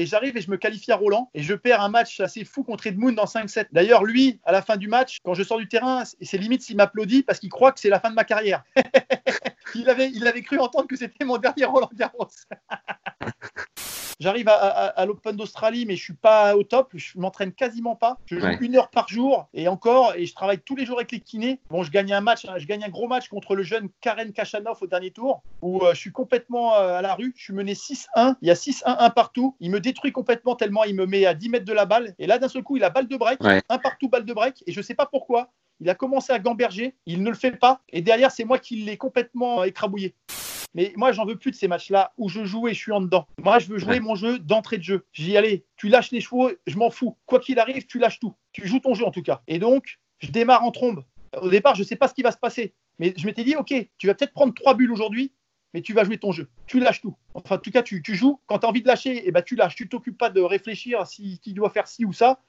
Et 0.00 0.06
j'arrive 0.06 0.34
et 0.34 0.40
je 0.40 0.50
me 0.50 0.56
qualifie 0.56 0.92
à 0.92 0.96
Roland 0.96 1.28
et 1.34 1.42
je 1.42 1.52
perds 1.52 1.82
un 1.82 1.90
match 1.90 2.20
assez 2.20 2.42
fou 2.42 2.64
contre 2.64 2.86
Edmund 2.86 3.14
dans 3.14 3.26
5-7. 3.26 3.66
D'ailleurs, 3.70 4.02
lui, 4.02 4.40
à 4.46 4.52
la 4.52 4.62
fin 4.62 4.78
du 4.78 4.88
match, 4.88 5.18
quand 5.22 5.34
je 5.34 5.42
sors 5.42 5.58
du 5.58 5.68
terrain, 5.68 6.04
c'est 6.22 6.38
limite 6.38 6.62
s'il 6.62 6.76
m'applaudit 6.76 7.22
parce 7.22 7.38
qu'il 7.38 7.50
croit 7.50 7.70
que 7.70 7.80
c'est 7.80 7.90
la 7.90 8.00
fin 8.00 8.08
de 8.08 8.14
ma 8.14 8.24
carrière. 8.24 8.64
il, 9.74 9.90
avait, 9.90 10.08
il 10.08 10.26
avait 10.26 10.40
cru 10.40 10.58
entendre 10.58 10.86
que 10.86 10.96
c'était 10.96 11.26
mon 11.26 11.36
dernier 11.36 11.66
Roland 11.66 11.90
Garros. 11.94 12.28
J'arrive 14.20 14.48
à, 14.48 14.52
à, 14.52 14.86
à 14.88 15.06
l'Open 15.06 15.34
d'Australie, 15.34 15.86
mais 15.86 15.96
je 15.96 16.02
suis 16.02 16.12
pas 16.14 16.54
au 16.54 16.62
top. 16.62 16.90
Je 16.94 17.18
m'entraîne 17.18 17.52
quasiment 17.52 17.96
pas. 17.96 18.18
Je 18.26 18.38
joue 18.38 18.46
Ouais. 18.46 18.58
une 18.60 18.76
heure 18.76 18.90
par 18.90 19.08
jour 19.08 19.48
et 19.54 19.66
encore, 19.66 20.12
et 20.14 20.26
je 20.26 20.34
travaille 20.34 20.58
tous 20.60 20.76
les 20.76 20.84
jours 20.84 20.98
avec 20.98 21.10
les 21.10 21.20
kinés. 21.20 21.58
Bon, 21.70 21.82
je 21.82 21.90
gagne 21.90 22.12
un 22.12 22.20
match, 22.20 22.46
je 22.58 22.66
gagne 22.66 22.84
un 22.84 22.90
gros 22.90 23.08
match 23.08 23.28
contre 23.28 23.56
le 23.56 23.62
jeune 23.62 23.88
Karen 24.02 24.32
Kachanov 24.32 24.76
au 24.82 24.86
dernier 24.86 25.10
tour, 25.10 25.42
où 25.62 25.82
euh, 25.84 25.94
je 25.94 25.98
suis 26.00 26.12
complètement 26.12 26.74
euh, 26.74 26.98
à 26.98 27.02
la 27.02 27.14
rue. 27.14 27.32
Je 27.36 27.42
suis 27.44 27.54
mené 27.54 27.72
6-1. 27.74 28.36
Il 28.42 28.48
y 28.48 28.50
a 28.50 28.54
6-1-1 28.54 29.10
partout. 29.14 29.56
Il 29.60 29.70
me 29.70 29.80
détruit 29.80 30.12
complètement 30.12 30.54
tellement 30.54 30.84
il 30.84 30.94
me 30.94 31.06
met 31.06 31.24
à 31.24 31.32
10 31.34 31.48
mètres 31.48 31.64
de 31.64 31.72
la 31.72 31.86
balle. 31.86 32.14
Et 32.18 32.26
là, 32.26 32.38
d'un 32.38 32.48
seul 32.48 32.62
coup, 32.62 32.76
il 32.76 32.84
a 32.84 32.90
balle 32.90 33.08
de 33.08 33.16
break, 33.16 33.42
Ouais. 33.42 33.62
un 33.70 33.78
partout, 33.78 34.10
balle 34.10 34.26
de 34.26 34.34
break. 34.34 34.62
Et 34.66 34.72
je 34.72 34.82
sais 34.82 34.94
pas 34.94 35.06
pourquoi. 35.06 35.50
Il 35.82 35.88
a 35.88 35.94
commencé 35.94 36.30
à 36.30 36.38
gamberger, 36.38 36.94
il 37.06 37.22
ne 37.22 37.30
le 37.30 37.34
fait 37.34 37.52
pas, 37.52 37.80
et 37.88 38.02
derrière, 38.02 38.30
c'est 38.30 38.44
moi 38.44 38.58
qui 38.58 38.76
l'ai 38.76 38.98
complètement 38.98 39.64
écrabouillé. 39.64 40.14
Mais 40.74 40.92
moi, 40.96 41.10
j'en 41.12 41.24
veux 41.26 41.36
plus 41.36 41.50
de 41.50 41.56
ces 41.56 41.66
matchs-là 41.68 42.12
où 42.16 42.28
je 42.28 42.44
joue 42.44 42.68
et 42.68 42.74
je 42.74 42.78
suis 42.78 42.92
en 42.92 43.00
dedans. 43.00 43.26
Moi, 43.42 43.58
je 43.58 43.66
veux 43.68 43.78
jouer 43.78 43.94
Ouais. 43.94 44.00
mon 44.00 44.14
jeu 44.14 44.38
d'entrée 44.38 44.78
de 44.78 44.82
jeu. 44.84 45.04
J'y 45.12 45.36
allez, 45.36 45.64
tu 45.76 45.88
lâches 45.88 46.12
les 46.12 46.20
chevaux, 46.20 46.50
je 46.66 46.76
m'en 46.76 46.90
fous. 46.90 47.16
Quoi 47.26 47.40
qu'il 47.40 47.58
arrive, 47.58 47.86
tu 47.86 47.98
lâches 47.98 48.20
tout. 48.20 48.34
Tu 48.52 48.66
joues 48.68 48.78
ton 48.80 48.94
jeu 48.94 49.04
en 49.04 49.10
tout 49.10 49.22
cas. 49.22 49.42
Et 49.48 49.58
donc, 49.58 49.98
je 50.20 50.30
démarre 50.30 50.64
en 50.64 50.70
trombe. 50.70 51.04
Au 51.40 51.48
départ, 51.50 51.74
je 51.74 51.82
sais 51.82 51.96
pas 51.96 52.06
ce 52.08 52.14
qui 52.14 52.22
va 52.22 52.30
se 52.32 52.38
passer. 52.38 52.74
Mais 52.98 53.14
je 53.16 53.26
m'étais 53.26 53.42
dit, 53.44 53.56
OK, 53.56 53.74
tu 53.98 54.06
vas 54.06 54.14
peut-être 54.14 54.32
prendre 54.32 54.52
trois 54.54 54.74
bulles 54.74 54.92
aujourd'hui, 54.92 55.32
mais 55.74 55.80
tu 55.82 55.92
vas 55.92 56.04
jouer 56.04 56.18
ton 56.18 56.30
jeu. 56.32 56.48
Tu 56.66 56.78
lâches 56.78 57.00
tout. 57.00 57.16
Enfin, 57.34 57.56
en 57.56 57.58
tout 57.58 57.70
cas, 57.70 57.82
tu, 57.82 58.02
tu 58.02 58.14
joues. 58.14 58.40
Quand 58.46 58.58
tu 58.60 58.66
as 58.66 58.68
envie 58.68 58.82
de 58.82 58.86
lâcher, 58.88 59.22
eh 59.24 59.30
ben, 59.32 59.42
tu 59.42 59.56
lâches. 59.56 59.74
Tu 59.74 59.88
t'occupes 59.88 60.18
pas 60.18 60.30
de 60.30 60.40
réfléchir 60.40 61.06
si 61.06 61.38
qui 61.40 61.52
doit 61.54 61.70
faire 61.70 61.88
ci 61.88 62.04
ou 62.04 62.12
ça. 62.12 62.40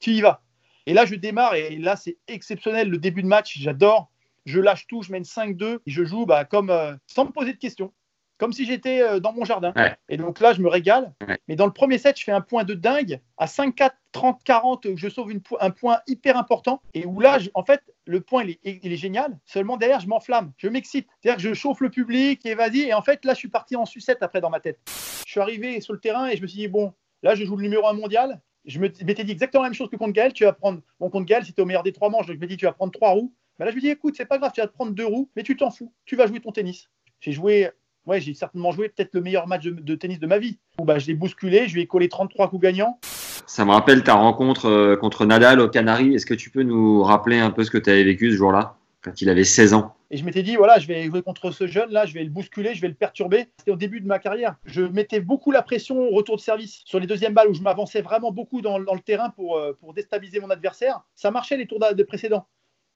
Tu 0.00 0.10
y 0.12 0.20
vas. 0.20 0.42
Et 0.86 0.94
là, 0.94 1.04
je 1.06 1.14
démarre 1.14 1.54
et 1.54 1.76
là, 1.76 1.94
c'est 1.96 2.16
exceptionnel. 2.26 2.88
Le 2.88 2.98
début 2.98 3.22
de 3.22 3.26
match, 3.28 3.58
j'adore. 3.58 4.09
Je 4.46 4.60
lâche 4.60 4.86
tout, 4.86 5.02
je 5.02 5.12
mène 5.12 5.22
5-2 5.24 5.74
et 5.74 5.78
je 5.90 6.04
joue 6.04 6.26
bah, 6.26 6.44
comme, 6.44 6.70
euh, 6.70 6.94
sans 7.06 7.24
me 7.26 7.30
poser 7.30 7.52
de 7.52 7.58
questions, 7.58 7.92
comme 8.38 8.52
si 8.52 8.64
j'étais 8.64 9.02
euh, 9.02 9.20
dans 9.20 9.32
mon 9.32 9.44
jardin. 9.44 9.72
Ouais. 9.76 9.94
Et 10.08 10.16
donc 10.16 10.40
là, 10.40 10.52
je 10.54 10.62
me 10.62 10.68
régale. 10.68 11.12
Ouais. 11.26 11.38
Mais 11.48 11.56
dans 11.56 11.66
le 11.66 11.72
premier 11.72 11.98
set, 11.98 12.18
je 12.18 12.24
fais 12.24 12.32
un 12.32 12.40
point 12.40 12.64
de 12.64 12.74
dingue. 12.74 13.20
À 13.36 13.46
5-4, 13.46 13.90
30-40, 14.14 14.96
je 14.96 15.08
sauve 15.08 15.30
une 15.30 15.40
un 15.60 15.70
point 15.70 16.00
hyper 16.06 16.36
important. 16.36 16.80
Et 16.94 17.04
où 17.06 17.20
là, 17.20 17.38
je- 17.38 17.50
en 17.54 17.64
fait, 17.64 17.82
le 18.06 18.20
point, 18.20 18.44
il 18.44 18.50
est, 18.64 18.80
il 18.82 18.92
est 18.92 18.96
génial. 18.96 19.38
Seulement 19.44 19.76
derrière, 19.76 20.00
je 20.00 20.08
m'enflamme. 20.08 20.52
Je 20.56 20.68
m'excite. 20.68 21.08
C'est-à-dire 21.22 21.42
que 21.42 21.48
je 21.48 21.54
chauffe 21.54 21.80
le 21.80 21.90
public 21.90 22.44
et 22.46 22.54
vas-y. 22.54 22.80
Et 22.80 22.94
en 22.94 23.02
fait, 23.02 23.24
là, 23.24 23.34
je 23.34 23.38
suis 23.38 23.48
parti 23.48 23.76
en 23.76 23.84
sucette 23.86 24.22
après 24.22 24.40
dans 24.40 24.50
ma 24.50 24.60
tête. 24.60 24.78
Je 25.26 25.30
suis 25.30 25.40
arrivé 25.40 25.80
sur 25.80 25.92
le 25.92 26.00
terrain 26.00 26.28
et 26.28 26.36
je 26.36 26.42
me 26.42 26.46
suis 26.46 26.58
dit, 26.58 26.68
bon, 26.68 26.92
là, 27.22 27.34
je 27.34 27.44
joue 27.44 27.56
le 27.56 27.62
numéro 27.62 27.86
1 27.86 27.92
mondial. 27.92 28.40
Je 28.66 28.78
m'étais 28.78 29.24
dit 29.24 29.32
exactement 29.32 29.62
la 29.62 29.68
même 29.70 29.74
chose 29.74 29.88
que 29.88 29.96
contre 29.96 30.12
Gaël. 30.12 30.32
Tu 30.32 30.44
vas 30.44 30.52
prendre, 30.52 30.80
bon, 30.98 31.08
contre 31.08 31.26
Gaël, 31.26 31.44
c'était 31.46 31.62
au 31.62 31.66
meilleur 31.66 31.82
des 31.82 31.92
trois 31.92 32.10
manches. 32.10 32.26
Donc, 32.26 32.36
je 32.36 32.40
me 32.40 32.46
dis, 32.46 32.56
tu 32.56 32.66
vas 32.66 32.72
prendre 32.72 32.92
trois 32.92 33.10
roues. 33.10 33.32
Mais 33.60 33.66
là, 33.66 33.72
je 33.72 33.76
me 33.76 33.82
dis, 33.82 33.90
écoute, 33.90 34.14
c'est 34.16 34.24
pas 34.24 34.38
grave, 34.38 34.52
tu 34.54 34.62
vas 34.62 34.66
te 34.66 34.72
prendre 34.72 34.92
deux 34.92 35.04
roues, 35.04 35.28
mais 35.36 35.42
tu 35.42 35.54
t'en 35.54 35.70
fous. 35.70 35.92
Tu 36.06 36.16
vas 36.16 36.26
jouer 36.26 36.40
ton 36.40 36.50
tennis. 36.50 36.88
J'ai 37.20 37.32
joué, 37.32 37.68
ouais, 38.06 38.18
j'ai 38.18 38.32
certainement 38.32 38.72
joué 38.72 38.88
peut-être 38.88 39.10
le 39.12 39.20
meilleur 39.20 39.46
match 39.46 39.64
de, 39.64 39.70
de 39.72 39.94
tennis 39.96 40.18
de 40.18 40.26
ma 40.26 40.38
vie. 40.38 40.58
Où, 40.80 40.86
bah, 40.86 40.98
je 40.98 41.06
l'ai 41.06 41.12
bousculé, 41.12 41.68
je 41.68 41.74
lui 41.74 41.82
ai 41.82 41.86
collé 41.86 42.08
33 42.08 42.48
coups 42.48 42.62
gagnants. 42.62 42.98
Ça 43.46 43.66
me 43.66 43.72
rappelle 43.72 44.02
ta 44.02 44.14
rencontre 44.14 44.64
euh, 44.64 44.96
contre 44.96 45.26
Nadal 45.26 45.60
au 45.60 45.68
Canaries. 45.68 46.14
Est-ce 46.14 46.24
que 46.24 46.32
tu 46.32 46.48
peux 46.48 46.62
nous 46.62 47.02
rappeler 47.02 47.38
un 47.38 47.50
peu 47.50 47.62
ce 47.62 47.70
que 47.70 47.76
tu 47.76 47.90
avais 47.90 48.02
vécu 48.02 48.30
ce 48.30 48.36
jour-là, 48.36 48.76
quand 49.02 49.20
il 49.20 49.28
avait 49.28 49.44
16 49.44 49.74
ans? 49.74 49.94
Et 50.10 50.16
je 50.16 50.24
m'étais 50.24 50.42
dit, 50.42 50.56
voilà, 50.56 50.78
je 50.78 50.86
vais 50.86 51.04
jouer 51.04 51.20
contre 51.20 51.50
ce 51.50 51.66
jeune-là, 51.66 52.06
je 52.06 52.14
vais 52.14 52.24
le 52.24 52.30
bousculer, 52.30 52.74
je 52.74 52.80
vais 52.80 52.88
le 52.88 52.94
perturber. 52.94 53.48
C'était 53.58 53.72
au 53.72 53.76
début 53.76 54.00
de 54.00 54.06
ma 54.06 54.18
carrière. 54.18 54.56
Je 54.64 54.80
mettais 54.80 55.20
beaucoup 55.20 55.50
la 55.50 55.60
pression 55.60 56.00
au 56.00 56.14
retour 56.14 56.36
de 56.36 56.40
service. 56.40 56.80
Sur 56.86 56.98
les 56.98 57.06
deuxièmes 57.06 57.34
balles 57.34 57.48
où 57.48 57.54
je 57.54 57.60
m'avançais 57.60 58.00
vraiment 58.00 58.32
beaucoup 58.32 58.62
dans, 58.62 58.80
dans 58.80 58.94
le 58.94 59.00
terrain 59.00 59.28
pour, 59.28 59.58
euh, 59.58 59.76
pour 59.78 59.92
déstabiliser 59.92 60.40
mon 60.40 60.48
adversaire, 60.48 61.02
ça 61.14 61.30
marchait 61.30 61.58
les 61.58 61.66
tours 61.66 61.78
de 61.78 62.02
précédents. 62.04 62.46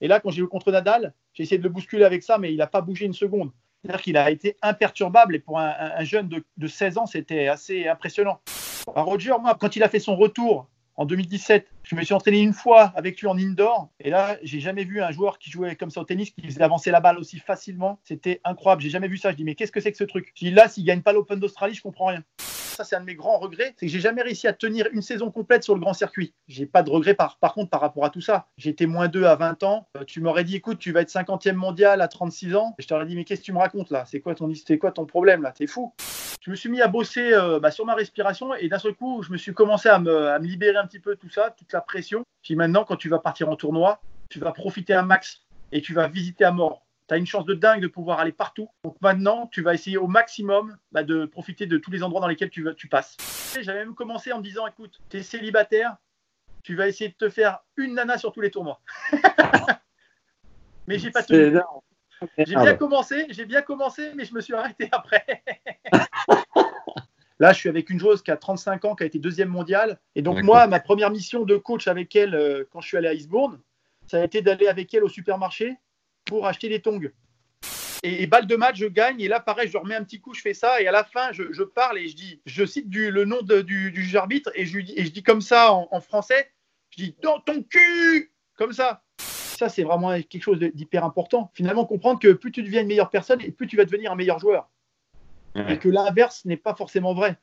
Et 0.01 0.09
là, 0.09 0.21
quand 0.21 0.31
j'ai 0.31 0.41
joué 0.41 0.49
contre 0.49 0.71
Nadal, 0.73 1.15
j'ai 1.33 1.43
essayé 1.45 1.59
de 1.59 1.63
le 1.63 1.69
bousculer 1.69 2.05
avec 2.05 2.23
ça, 2.23 2.39
mais 2.39 2.53
il 2.53 2.57
n'a 2.57 2.67
pas 2.67 2.81
bougé 2.81 3.07
une 3.07 3.13
seconde. 3.15 3.51
C'est-à-dire 3.83 4.03
qu'il 4.03 4.17
a 4.17 4.31
été 4.31 4.57
imperturbable 4.63 5.37
et 5.37 5.39
pour 5.41 5.59
un, 5.59 5.69
un- 5.69 5.93
un 5.99 6.05
jeune 6.05 6.29
de, 6.29 6.45
de 6.57 6.67
16 6.67 6.99
ans, 6.99 7.07
c'était 7.07 7.49
assez 7.49 7.87
impressionnant. 7.89 8.41
Alors, 8.95 9.07
Roger, 9.07 9.33
moi, 9.41 9.57
quand 9.59 9.77
il 9.77 9.83
a 9.83 9.89
fait 9.89 9.99
son 9.99 10.17
retour 10.17 10.69
en 10.97 11.07
2017, 11.07 11.67
je 11.83 11.97
me 11.97 12.03
suis 12.03 12.15
entraîné 12.15 12.41
une 12.41 12.53
fois 12.53 12.93
avec 12.97 13.21
lui 13.21 13.27
en 13.27 13.37
indoor. 13.37 13.89
Et 14.01 14.11
là, 14.11 14.37
j'ai 14.43 14.61
jamais 14.61 14.85
vu 14.85 15.03
un 15.03 15.11
joueur 15.11 15.39
qui 15.39 15.51
jouait 15.51 15.75
comme 15.77 15.91
ça 15.91 16.01
au 16.01 16.05
tennis, 16.05 16.31
qui 16.31 16.43
faisait 16.43 16.63
avancer 16.63 16.91
la 16.91 17.01
balle 17.01 17.19
aussi 17.19 17.39
facilement. 17.39 17.99
C'était 18.05 18.41
incroyable. 18.45 18.83
J'ai 18.83 18.91
jamais 18.91 19.09
vu 19.09 19.17
ça. 19.17 19.31
Je 19.33 19.37
dis, 19.37 19.45
mais 19.45 19.55
qu'est-ce 19.55 19.73
que 19.73 19.81
c'est 19.81 19.91
que 19.91 19.99
ce 19.99 20.05
truc? 20.05 20.33
Je 20.35 20.47
dis, 20.47 20.51
là, 20.53 20.69
s'il 20.69 20.85
gagne 20.85 21.03
pas 21.03 21.13
l'Open 21.13 21.39
d'Australie, 21.41 21.75
je 21.75 21.83
comprends 21.83 22.07
rien. 22.07 22.23
Ça, 22.75 22.83
c'est 22.83 22.97
un 22.97 23.01
de 23.01 23.05
mes 23.05 23.15
grands 23.15 23.39
regrets. 23.39 23.73
C'est 23.77 23.87
que 23.87 23.93
j'ai 23.93 24.01
jamais 24.01 24.23
réussi 24.23 24.49
à 24.49 24.53
tenir 24.53 24.89
une 24.93 25.01
saison 25.01 25.31
complète 25.31 25.63
sur 25.63 25.75
le 25.75 25.81
grand 25.81 25.93
circuit. 25.93 26.35
J'ai 26.49 26.67
pas 26.67 26.83
de 26.83 26.91
regrets 26.91 27.15
par, 27.15 27.39
contre 27.39 27.71
par 27.71 27.81
rapport 27.81 28.05
à 28.05 28.11
tout 28.11 28.21
ça. 28.21 28.47
J'étais 28.57 28.87
moins 28.87 29.07
2 29.07 29.25
à 29.25 29.37
20 29.37 29.63
ans. 29.63 29.87
Euh, 29.97 30.05
tu 30.05 30.21
m'aurais 30.21 30.43
dit, 30.43 30.57
écoute, 30.57 30.79
tu 30.81 30.91
vas 30.91 31.03
être 31.03 31.09
50e 31.09 31.53
mondial 31.53 32.01
à 32.01 32.09
36 32.09 32.57
ans. 32.57 32.75
Je 32.81 32.89
t'aurais 32.89 33.07
dit, 33.07 33.15
mais 33.15 33.25
qu'est-ce 33.25 33.43
que 33.43 33.47
tu 33.47 33.53
me 33.53 33.59
racontes 33.59 33.91
là? 33.91 34.05
C'est 34.07 34.21
quoi 34.21 34.35
ton 34.35 34.53
quoi 34.81 34.91
ton 34.91 35.07
problème 35.07 35.43
là? 35.43 35.53
T'es 35.53 35.69
fou. 35.69 35.95
Je 36.41 36.51
me 36.51 36.57
suis 36.57 36.69
mis 36.69 36.83
à 36.83 36.89
bosser 36.89 37.33
euh, 37.33 37.61
bah, 37.61 37.71
sur 37.71 37.87
ma 37.87 37.95
respiration 37.95 38.55
et 38.55 38.69
d'un 38.69 38.81
seul 38.81 38.95
coup, 38.95 39.23
je 39.23 39.31
me 39.31 39.37
suis 39.37 39.55
commencé 39.55 39.89
à 39.89 40.01
me, 40.01 40.29
à 40.29 40.39
me 40.41 40.47
libérer 40.47 40.77
un 40.77 40.87
petit 40.87 40.99
peu 40.99 41.15
de 41.15 41.21
tout 41.21 41.31
ça, 41.31 41.55
toute 41.57 41.73
la 41.73 41.81
pression. 41.81 42.25
Puis 42.43 42.57
maintenant, 42.57 42.85
quand 42.85 42.97
tu 42.97 43.09
vas 43.09 43.21
partir 43.21 43.49
en 43.49 43.57
tournoi, 43.57 44.01
tu 44.29 44.41
vas 44.41 44.51
profiter 44.51 44.95
un 44.95 45.03
max 45.03 45.43
et 45.71 45.81
tu 45.81 45.95
vas 45.95 46.09
visiter 46.09 46.45
à 46.45 46.51
mort. 46.51 46.84
Tu 47.09 47.15
as 47.15 47.17
une 47.19 47.27
chance 47.27 47.45
de 47.45 47.55
dingue 47.55 47.81
de 47.81 47.87
pouvoir 47.87 48.21
aller 48.21 48.33
partout. 48.33 48.69
Donc 48.85 48.97
maintenant, 49.03 49.49
tu 49.53 49.63
vas 49.63 49.75
essayer 49.75 49.99
au 49.99 50.07
maximum 50.07 50.77
bah, 50.93 51.03
de 51.03 51.27
profiter 51.27 51.67
de 51.67 51.77
tous 51.77 51.91
les 51.91 52.03
endroits 52.03 52.21
dans 52.21 52.29
lesquels 52.29 52.51
tu, 52.51 52.89
passes. 52.89 53.17
J'avais 53.61 53.81
même 53.81 53.95
commencé 53.95 54.33
en 54.33 54.39
me 54.39 54.43
disant, 54.43 54.67
écoute, 54.67 55.01
tu 55.11 55.19
es 55.19 55.23
célibataire, 55.23 55.97
tu 56.63 56.75
vas 56.75 56.89
essayer 56.89 57.11
de 57.11 57.15
te 57.15 57.29
faire 57.29 57.61
une 57.77 57.95
nana 57.95 58.17
sur 58.17 58.33
tous 58.33 58.41
les 58.41 58.51
tournois. 58.51 58.81
mais 60.87 60.99
j'ai 60.99 61.11
pas 61.11 61.23
tenu. 61.23 61.61
J'ai 62.39 62.57
bien 62.57 62.75
commencé, 62.75 63.27
j'ai 63.31 63.45
bien 63.45 63.61
commencé, 63.61 64.13
mais 64.15 64.25
je 64.25 64.35
me 64.35 64.41
suis 64.41 64.55
arrêté 64.55 64.89
après. 64.91 65.43
Là, 67.41 67.53
je 67.53 67.59
suis 67.59 67.69
avec 67.69 67.91
une 67.91 67.99
joueuse 67.99 68.23
qui 68.23 68.31
a 68.31 68.37
35 68.37 68.85
ans, 68.85 68.95
qui 68.95 69.03
a 69.03 69.07
été 69.07 69.19
deuxième 69.19 69.49
mondiale. 69.49 69.99
Et 70.15 70.23
donc, 70.23 70.43
moi, 70.43 70.67
ma 70.69 70.81
première 70.81 71.11
mission 71.11 71.45
de 71.45 71.57
coach 71.57 71.89
avec 71.89 72.15
elle, 72.15 72.35
euh, 72.35 72.65
quand 72.71 72.81
je 72.81 72.89
suis 72.89 72.97
allé 72.97 73.09
à 73.09 73.13
Eastbourne, 73.13 73.61
ça 74.07 74.21
a 74.21 74.25
été 74.25 74.41
d'aller 74.41 74.69
avec 74.69 74.95
elle 74.95 75.05
au 75.05 75.09
supermarché 75.09 75.77
pour 76.25 76.47
acheter 76.47 76.69
des 76.69 76.81
tongs. 76.81 77.01
Et, 78.03 78.23
et 78.23 78.27
balle 78.27 78.47
de 78.47 78.57
match, 78.57 78.77
je 78.77 78.87
gagne. 78.87 79.21
Et 79.21 79.29
là, 79.29 79.41
pareil, 79.41 79.69
je 79.69 79.79
remets 79.79 79.95
un 79.95 80.05
petit 80.05 80.21
coup, 80.21 80.35
je 80.35 80.41
fais 80.43 80.55
ça. 80.55 80.81
Et 80.81 80.87
à 80.87 80.93
la 80.93 81.05
fin, 81.05 81.33
je, 81.33 81.45
je 81.53 81.63
parle 81.63 81.99
et 81.99 82.09
je 82.09 82.17
dis, 82.17 82.41
je 82.45 82.65
cite 82.67 82.89
du, 82.91 83.11
le 83.11 83.25
nom 83.25 83.41
de- 83.43 83.63
du, 83.63 83.91
du 83.93 84.03
juge 84.03 84.17
arbitre 84.17 84.51
et 84.55 84.67
je, 84.67 84.79
et 84.79 85.05
je 85.05 85.11
dis 85.11 85.23
comme 85.23 85.41
ça 85.41 85.73
en, 85.73 85.89
en 85.91 86.01
français, 86.01 86.51
je 86.91 87.03
dis 87.03 87.17
dans 87.23 87.41
ton 87.41 87.63
cul, 87.63 88.33
comme 88.57 88.73
ça. 88.73 89.03
Ça, 89.21 89.69
c'est 89.69 89.85
vraiment 89.85 90.11
quelque 90.23 90.43
chose 90.43 90.59
de- 90.59 90.67
d'hyper 90.69 91.05
important. 91.05 91.51
Finalement, 91.55 91.87
comprendre 91.87 92.19
que 92.21 92.33
plus 92.33 92.53
tu 92.53 92.63
deviens 92.63 92.83
une 92.83 92.89
meilleure 92.89 93.11
personne 93.11 93.41
et 93.41 93.51
plus 93.53 93.67
tu 93.67 93.77
vas 93.77 93.85
devenir 93.85 94.13
un 94.13 94.17
meilleur 94.17 94.39
joueur. 94.39 94.69
Et 95.69 95.79
que 95.79 95.89
l'inverse 95.89 96.45
n'est 96.47 96.57
pas 96.57 96.75
forcément 96.75 97.15
vrai. 97.15 97.39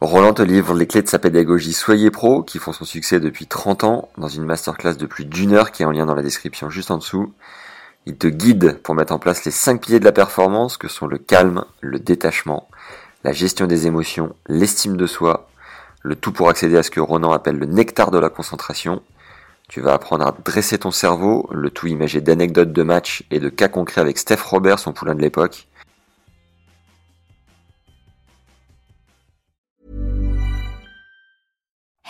Roland 0.00 0.34
te 0.34 0.42
livre 0.42 0.74
les 0.74 0.88
clés 0.88 1.02
de 1.02 1.08
sa 1.08 1.20
pédagogie 1.20 1.72
Soyez 1.72 2.10
Pro, 2.10 2.42
qui 2.42 2.58
font 2.58 2.72
son 2.72 2.84
succès 2.84 3.20
depuis 3.20 3.46
30 3.46 3.84
ans, 3.84 4.08
dans 4.18 4.26
une 4.26 4.44
masterclass 4.44 4.96
de 4.96 5.06
plus 5.06 5.24
d'une 5.24 5.52
heure 5.52 5.70
qui 5.70 5.84
est 5.84 5.86
en 5.86 5.92
lien 5.92 6.04
dans 6.06 6.16
la 6.16 6.22
description 6.24 6.68
juste 6.68 6.90
en 6.90 6.98
dessous. 6.98 7.32
Il 8.04 8.16
te 8.16 8.26
guide 8.26 8.78
pour 8.82 8.96
mettre 8.96 9.12
en 9.12 9.20
place 9.20 9.44
les 9.44 9.52
5 9.52 9.80
piliers 9.80 10.00
de 10.00 10.04
la 10.04 10.10
performance 10.10 10.76
que 10.76 10.88
sont 10.88 11.06
le 11.06 11.18
calme, 11.18 11.64
le 11.80 12.00
détachement, 12.00 12.68
la 13.22 13.32
gestion 13.32 13.68
des 13.68 13.86
émotions, 13.86 14.34
l'estime 14.48 14.96
de 14.96 15.06
soi, 15.06 15.48
le 16.02 16.16
tout 16.16 16.32
pour 16.32 16.48
accéder 16.48 16.76
à 16.76 16.82
ce 16.82 16.90
que 16.90 16.98
Ronan 16.98 17.30
appelle 17.30 17.58
le 17.58 17.66
nectar 17.66 18.10
de 18.10 18.18
la 18.18 18.28
concentration. 18.28 19.02
Tu 19.68 19.80
vas 19.80 19.94
apprendre 19.94 20.26
à 20.26 20.36
dresser 20.44 20.78
ton 20.78 20.90
cerveau, 20.90 21.48
le 21.52 21.70
tout 21.70 21.86
imagé 21.86 22.20
d'anecdotes 22.20 22.72
de 22.72 22.82
matchs 22.82 23.22
et 23.30 23.38
de 23.38 23.48
cas 23.48 23.68
concrets 23.68 24.00
avec 24.00 24.18
Steph 24.18 24.42
Robert, 24.44 24.80
son 24.80 24.92
poulain 24.92 25.14
de 25.14 25.22
l'époque. 25.22 25.68